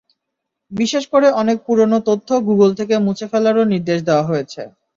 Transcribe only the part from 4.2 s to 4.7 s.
হয়েছে।